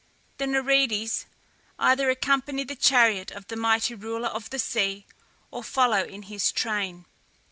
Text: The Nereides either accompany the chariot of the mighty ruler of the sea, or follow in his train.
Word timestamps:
The 0.39 0.45
Nereides 0.47 1.25
either 1.77 2.09
accompany 2.09 2.63
the 2.63 2.75
chariot 2.75 3.29
of 3.29 3.45
the 3.49 3.55
mighty 3.55 3.93
ruler 3.93 4.29
of 4.29 4.49
the 4.49 4.57
sea, 4.57 5.05
or 5.51 5.63
follow 5.63 6.03
in 6.03 6.23
his 6.23 6.51
train. 6.51 7.05